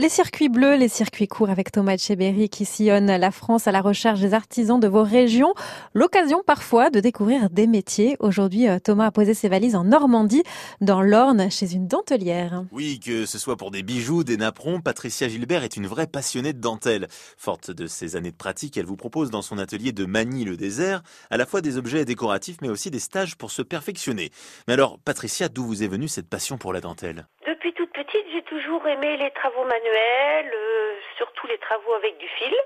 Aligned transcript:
Les 0.00 0.08
circuits 0.08 0.48
bleus, 0.48 0.76
les 0.76 0.86
circuits 0.86 1.26
courts 1.26 1.50
avec 1.50 1.72
Thomas 1.72 1.96
Tcheberry 1.96 2.48
qui 2.48 2.64
sillonne 2.64 3.16
la 3.16 3.30
France 3.32 3.66
à 3.66 3.72
la 3.72 3.80
recherche 3.80 4.20
des 4.20 4.32
artisans 4.32 4.78
de 4.78 4.86
vos 4.86 5.02
régions. 5.02 5.54
L'occasion 5.92 6.40
parfois 6.46 6.88
de 6.88 7.00
découvrir 7.00 7.50
des 7.50 7.66
métiers. 7.66 8.16
Aujourd'hui, 8.20 8.68
euh, 8.68 8.78
Thomas 8.78 9.06
a 9.06 9.10
posé 9.10 9.34
ses 9.34 9.48
valises 9.48 9.74
en 9.74 9.82
Normandie, 9.82 10.44
dans 10.80 11.02
l'Orne, 11.02 11.50
chez 11.50 11.74
une 11.74 11.88
dentelière. 11.88 12.62
Oui, 12.70 13.00
que 13.00 13.26
ce 13.26 13.40
soit 13.40 13.56
pour 13.56 13.72
des 13.72 13.82
bijoux, 13.82 14.22
des 14.22 14.36
napperons, 14.36 14.80
Patricia 14.80 15.26
Gilbert 15.26 15.64
est 15.64 15.76
une 15.76 15.88
vraie 15.88 16.06
passionnée 16.06 16.52
de 16.52 16.60
dentelle. 16.60 17.08
Forte 17.36 17.72
de 17.72 17.88
ses 17.88 18.14
années 18.14 18.30
de 18.30 18.36
pratique, 18.36 18.76
elle 18.76 18.86
vous 18.86 18.94
propose 18.94 19.32
dans 19.32 19.42
son 19.42 19.58
atelier 19.58 19.90
de 19.90 20.04
Magny-le-Désert 20.04 21.02
à 21.28 21.36
la 21.36 21.44
fois 21.44 21.60
des 21.60 21.76
objets 21.76 22.04
décoratifs 22.04 22.58
mais 22.62 22.68
aussi 22.68 22.92
des 22.92 23.00
stages 23.00 23.34
pour 23.34 23.50
se 23.50 23.62
perfectionner. 23.62 24.30
Mais 24.68 24.74
alors, 24.74 25.00
Patricia, 25.00 25.48
d'où 25.48 25.64
vous 25.64 25.82
est 25.82 25.88
venue 25.88 26.06
cette 26.06 26.28
passion 26.28 26.56
pour 26.56 26.72
la 26.72 26.80
dentelle 26.80 27.26
Depuis 27.44 27.74
toute 27.74 27.90
petite, 27.90 28.30
j'ai 28.32 28.37
toujours 28.48 28.86
aimé 28.88 29.16
les 29.16 29.30
travaux 29.32 29.64
manuels, 29.64 30.52
euh, 30.54 30.94
surtout 31.16 31.46
les 31.46 31.58
travaux 31.58 31.94
avec 31.94 32.16
du 32.18 32.28
fil. 32.28 32.56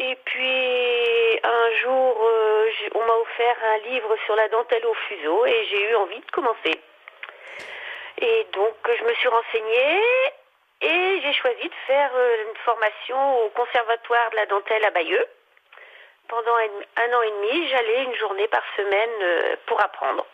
Et 0.00 0.16
puis 0.24 1.40
un 1.42 1.72
jour, 1.82 2.22
euh, 2.22 2.70
j'ai- 2.78 2.90
on 2.94 3.04
m'a 3.04 3.14
offert 3.14 3.56
un 3.64 3.78
livre 3.88 4.16
sur 4.26 4.36
la 4.36 4.48
dentelle 4.48 4.86
au 4.86 4.94
fuseau 4.94 5.46
et 5.46 5.66
j'ai 5.70 5.90
eu 5.90 5.94
envie 5.96 6.20
de 6.20 6.30
commencer. 6.30 6.80
Et 8.20 8.46
donc 8.52 8.74
je 8.96 9.04
me 9.04 9.14
suis 9.14 9.28
renseignée 9.28 10.02
et 10.82 11.20
j'ai 11.22 11.32
choisi 11.32 11.68
de 11.68 11.74
faire 11.86 12.10
euh, 12.14 12.44
une 12.48 12.56
formation 12.58 13.44
au 13.44 13.48
conservatoire 13.50 14.30
de 14.30 14.36
la 14.36 14.46
dentelle 14.46 14.84
à 14.84 14.90
Bayeux. 14.90 15.26
Pendant 16.28 16.54
un, 16.56 17.12
an 17.14 17.22
et 17.22 17.30
demi, 17.30 17.68
j'allais 17.68 18.04
une 18.04 18.14
journée 18.16 18.48
par 18.48 18.62
semaine 18.76 19.56
pour 19.64 19.82
apprendre. 19.82 20.26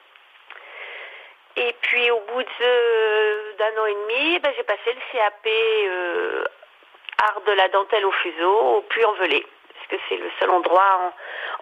Et 1.56 1.74
puis 1.82 2.10
au 2.10 2.20
bout 2.32 2.42
de- 2.42 3.56
d'un 3.58 3.80
an 3.82 3.86
et 3.86 3.94
demi, 3.94 4.38
ben, 4.40 4.50
j'ai 4.56 4.64
passé 4.64 4.86
le 4.86 5.00
CAP 5.12 5.46
euh, 5.46 6.44
art 7.28 7.40
de 7.46 7.52
la 7.52 7.68
dentelle 7.68 8.04
au 8.04 8.12
fuseau 8.12 8.50
au 8.76 8.80
Puy-en-Velay. 8.82 9.44
Parce 9.74 9.86
que 10.00 10.06
c'est 10.08 10.16
le 10.16 10.30
seul 10.40 10.50
endroit 10.50 11.12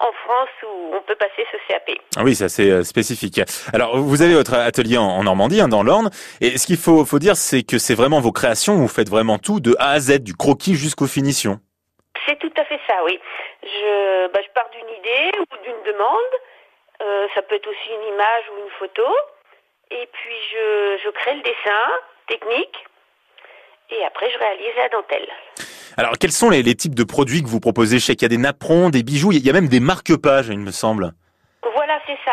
en, 0.00 0.06
en 0.08 0.12
France 0.24 0.48
où 0.62 0.94
on 0.94 1.00
peut 1.02 1.16
passer 1.16 1.44
ce 1.50 1.56
CAP. 1.68 1.90
Ah 2.16 2.22
oui, 2.24 2.34
c'est 2.34 2.44
assez 2.44 2.70
euh, 2.70 2.82
spécifique. 2.84 3.40
Alors, 3.74 3.98
vous 3.98 4.22
avez 4.22 4.34
votre 4.34 4.54
atelier 4.54 4.96
en, 4.96 5.02
en 5.04 5.24
Normandie, 5.24 5.60
hein, 5.60 5.68
dans 5.68 5.82
l'Orne, 5.82 6.08
et 6.40 6.56
ce 6.56 6.66
qu'il 6.66 6.76
faut, 6.78 7.04
faut 7.04 7.18
dire, 7.18 7.36
c'est 7.36 7.62
que 7.62 7.78
c'est 7.78 7.94
vraiment 7.94 8.20
vos 8.20 8.32
créations, 8.32 8.74
vous 8.76 8.88
faites 8.88 9.10
vraiment 9.10 9.38
tout, 9.38 9.60
de 9.60 9.74
A 9.78 9.90
à 9.90 9.98
Z, 9.98 10.20
du 10.20 10.34
croquis 10.34 10.74
jusqu'aux 10.76 11.06
finitions. 11.08 11.58
C'est 12.26 12.38
tout 12.38 12.52
à 12.56 12.64
fait 12.64 12.78
ça, 12.86 13.02
oui. 13.04 13.18
Je, 13.64 14.28
ben, 14.28 14.40
je 14.42 14.52
pars 14.54 14.68
d'une 14.70 14.88
idée 14.88 15.30
ou 15.40 15.56
d'une 15.64 15.92
demande. 15.92 16.32
Euh, 17.02 17.26
ça 17.34 17.42
peut 17.42 17.56
être 17.56 17.66
aussi 17.66 17.88
une 17.90 18.14
image 18.14 18.44
ou 18.54 18.64
une 18.64 18.70
photo. 18.78 19.04
Et 19.92 20.08
puis 20.12 20.34
je, 20.52 20.98
je 21.04 21.10
crée 21.10 21.34
le 21.34 21.42
dessin 21.42 21.84
technique. 22.26 22.86
Et 23.90 24.04
après, 24.06 24.30
je 24.30 24.38
réalise 24.38 24.74
la 24.76 24.88
dentelle. 24.88 25.28
Alors, 25.98 26.14
quels 26.18 26.32
sont 26.32 26.48
les, 26.48 26.62
les 26.62 26.74
types 26.74 26.94
de 26.94 27.04
produits 27.04 27.42
que 27.42 27.48
vous 27.48 27.60
proposez 27.60 27.98
Je 27.98 28.06
sais 28.06 28.14
qu'il 28.14 28.22
y 28.22 28.32
a 28.32 28.34
des 28.34 28.42
napperons, 28.42 28.88
des 28.88 29.02
bijoux, 29.02 29.32
il 29.32 29.44
y 29.44 29.50
a 29.50 29.52
même 29.52 29.68
des 29.68 29.80
marque-pages, 29.80 30.48
il 30.48 30.58
me 30.58 30.70
semble. 30.72 31.12
Voilà, 31.74 32.00
c'est 32.06 32.18
ça. 32.24 32.32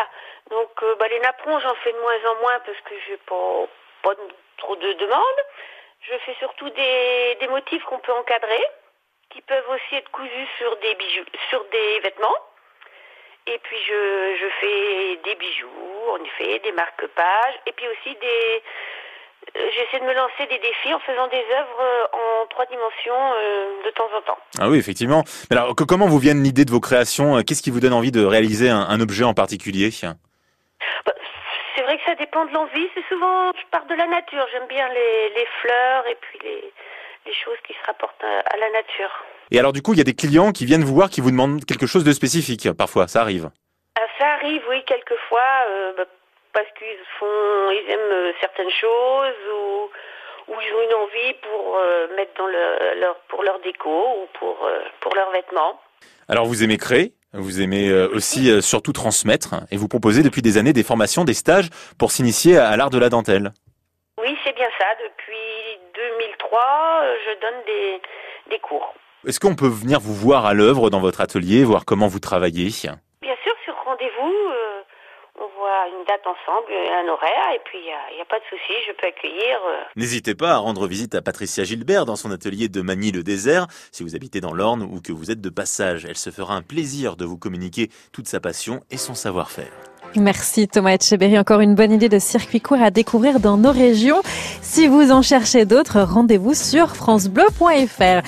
Donc, 0.50 0.70
euh, 0.82 0.94
bah, 0.98 1.06
les 1.08 1.20
napperons, 1.20 1.60
j'en 1.60 1.74
fais 1.84 1.92
de 1.92 1.98
moins 1.98 2.32
en 2.32 2.40
moins 2.40 2.58
parce 2.64 2.80
que 2.80 2.94
j'ai 3.06 3.18
pas, 3.28 3.66
pas 4.02 4.14
trop 4.56 4.76
de 4.76 4.92
demandes. 4.94 5.42
Je 6.00 6.16
fais 6.24 6.34
surtout 6.38 6.70
des, 6.70 7.36
des 7.40 7.48
motifs 7.48 7.84
qu'on 7.84 7.98
peut 7.98 8.12
encadrer, 8.12 8.64
qui 9.28 9.42
peuvent 9.42 9.68
aussi 9.68 9.96
être 9.96 10.10
cousus 10.10 10.48
sur 10.56 10.76
des 10.78 10.94
bijoux, 10.94 11.26
sur 11.50 11.62
des 11.70 12.00
vêtements. 12.00 12.38
Et 13.52 13.58
puis, 13.58 13.76
je, 13.88 14.36
je 14.40 14.46
fais 14.60 15.16
des 15.24 15.34
bijoux, 15.34 15.68
en 16.12 16.22
effet, 16.24 16.60
des 16.60 16.72
marque-pages, 16.72 17.54
et 17.66 17.72
puis 17.72 17.86
aussi 17.88 18.14
des. 18.20 18.62
euh, 19.56 19.70
J'essaie 19.74 19.98
de 20.00 20.04
me 20.06 20.14
lancer 20.14 20.46
des 20.48 20.58
défis 20.58 20.94
en 20.94 21.00
faisant 21.00 21.26
des 21.28 21.44
œuvres 21.52 21.80
euh, 21.80 22.06
en 22.12 22.46
trois 22.46 22.66
dimensions 22.66 23.32
euh, 23.34 23.82
de 23.84 23.90
temps 23.90 24.08
en 24.16 24.22
temps. 24.22 24.38
Ah 24.60 24.68
oui, 24.68 24.78
effectivement. 24.78 25.24
Mais 25.50 25.56
alors, 25.56 25.74
que- 25.74 25.82
comment 25.84 26.06
vous 26.06 26.18
viennent 26.18 26.42
l'idée 26.44 26.64
de 26.64 26.70
vos 26.70 26.80
créations 26.80 27.42
Qu'est-ce 27.42 27.62
qui 27.62 27.70
vous 27.70 27.80
donne 27.80 27.92
envie 27.92 28.12
de 28.12 28.24
réaliser 28.24 28.70
un, 28.70 28.80
un 28.88 29.00
objet 29.00 29.24
en 29.24 29.34
particulier? 29.34 29.90
Bah, 31.06 31.12
C'est 31.74 31.82
vrai 31.82 31.96
que 31.98 32.04
ça 32.04 32.14
dépend 32.14 32.44
de 32.44 32.52
l'envie. 32.52 32.88
C'est 32.94 33.04
souvent, 33.08 33.50
je 33.52 33.66
pars 33.72 33.86
de 33.86 33.94
la 33.94 34.06
nature. 34.06 34.46
J'aime 34.52 34.68
bien 34.68 34.88
les, 34.90 35.30
les 35.30 35.46
fleurs 35.60 36.06
et 36.06 36.14
puis 36.20 36.38
les, 36.44 36.72
les 37.26 37.34
choses 37.34 37.58
qui 37.66 37.72
se 37.74 37.86
rapportent 37.86 38.22
à, 38.22 38.40
à 38.54 38.56
la 38.58 38.70
nature. 38.70 39.10
Et 39.50 39.58
alors, 39.58 39.72
du 39.72 39.82
coup, 39.82 39.92
il 39.92 39.98
y 39.98 40.00
a 40.00 40.04
des 40.04 40.14
clients 40.14 40.52
qui 40.52 40.64
viennent 40.64 40.84
vous 40.84 40.94
voir, 40.94 41.10
qui 41.10 41.20
vous 41.20 41.30
demandent 41.30 41.64
quelque 41.64 41.86
chose 41.86 42.04
de 42.04 42.12
spécifique. 42.12 42.70
Parfois, 42.72 43.08
ça 43.08 43.20
arrive. 43.20 43.50
Ah, 43.98 44.02
ça 44.18 44.26
arrive, 44.34 44.62
oui, 44.70 44.82
quelquefois, 44.86 45.40
euh, 45.68 45.92
bah, 45.96 46.04
parce 46.52 46.68
qu'ils 46.78 46.86
font, 47.18 47.70
ils 47.72 47.90
aiment 47.90 48.12
euh, 48.12 48.32
certaines 48.40 48.70
choses 48.70 49.34
ou, 49.52 50.52
ou 50.52 50.54
ils 50.60 50.74
ont 50.74 50.82
une 50.88 50.94
envie 50.94 51.34
pour 51.42 51.76
euh, 51.76 52.06
mettre 52.16 52.32
dans 52.38 52.46
le- 52.46 53.00
leur, 53.00 53.16
pour 53.28 53.42
leur 53.42 53.60
déco 53.60 53.90
ou 53.90 54.26
pour, 54.38 54.64
euh, 54.64 54.80
pour 55.00 55.14
leurs 55.16 55.30
vêtements. 55.32 55.80
Alors, 56.28 56.46
vous 56.46 56.62
aimez 56.62 56.76
créer 56.76 57.12
vous 57.32 57.60
aimez 57.60 57.88
euh, 57.88 58.08
aussi 58.12 58.60
surtout 58.60 58.92
transmettre 58.92 59.54
et 59.70 59.76
vous 59.76 59.86
proposez 59.86 60.24
depuis 60.24 60.42
des 60.42 60.58
années 60.58 60.72
des 60.72 60.82
formations, 60.82 61.22
des 61.24 61.32
stages 61.34 61.68
pour 61.96 62.10
s'initier 62.10 62.58
à 62.58 62.76
l'art 62.76 62.90
de 62.90 62.98
la 62.98 63.08
dentelle. 63.08 63.52
Oui, 64.20 64.36
c'est 64.44 64.52
bien 64.56 64.66
ça. 64.76 64.86
Depuis 65.00 65.78
2003, 65.94 66.60
euh, 67.04 67.16
je 67.24 67.40
donne 67.40 67.64
des, 67.66 68.00
des 68.50 68.58
cours. 68.58 68.89
Est-ce 69.26 69.38
qu'on 69.38 69.54
peut 69.54 69.68
venir 69.68 70.00
vous 70.00 70.14
voir 70.14 70.46
à 70.46 70.54
l'œuvre 70.54 70.88
dans 70.88 71.00
votre 71.00 71.20
atelier, 71.20 71.62
voir 71.62 71.84
comment 71.84 72.06
vous 72.08 72.20
travaillez? 72.20 72.70
Bien 73.20 73.34
sûr, 73.44 73.52
sur 73.64 73.74
rendez-vous, 73.84 74.32
euh, 74.32 74.80
on 75.36 75.46
voit 75.58 75.88
une 75.88 76.04
date 76.06 76.22
ensemble, 76.26 76.72
un 76.72 77.06
horaire, 77.06 77.54
et 77.54 77.60
puis 77.64 77.78
il 77.78 78.16
n'y 78.16 78.22
a, 78.22 78.24
pas 78.24 78.38
de 78.38 78.44
souci, 78.48 78.72
je 78.88 78.92
peux 78.92 79.06
accueillir. 79.06 79.58
euh, 79.68 79.82
N'hésitez 79.94 80.34
pas 80.34 80.52
à 80.52 80.56
rendre 80.56 80.86
visite 80.86 81.14
à 81.14 81.20
Patricia 81.20 81.64
Gilbert 81.64 82.06
dans 82.06 82.16
son 82.16 82.30
atelier 82.30 82.68
de 82.70 82.80
Magny-le-Désert. 82.80 83.66
Si 83.92 84.02
vous 84.02 84.16
habitez 84.16 84.40
dans 84.40 84.54
l'Orne 84.54 84.82
ou 84.82 85.02
que 85.02 85.12
vous 85.12 85.30
êtes 85.30 85.42
de 85.42 85.50
passage, 85.50 86.06
elle 86.08 86.16
se 86.16 86.30
fera 86.30 86.54
un 86.54 86.62
plaisir 86.62 87.16
de 87.16 87.26
vous 87.26 87.36
communiquer 87.36 87.90
toute 88.12 88.26
sa 88.26 88.40
passion 88.40 88.80
et 88.90 88.96
son 88.96 89.12
savoir-faire. 89.14 89.72
Merci 90.16 90.66
Thomas 90.66 90.94
Etcheberry. 90.94 91.38
Encore 91.38 91.60
une 91.60 91.76
bonne 91.76 91.92
idée 91.92 92.08
de 92.08 92.18
circuit 92.18 92.60
court 92.60 92.82
à 92.82 92.90
découvrir 92.90 93.38
dans 93.38 93.56
nos 93.56 93.70
régions. 93.70 94.20
Si 94.60 94.88
vous 94.88 95.12
en 95.12 95.22
cherchez 95.22 95.66
d'autres, 95.66 96.00
rendez-vous 96.00 96.52
sur 96.54 96.96
francebleu.fr. 96.96 98.26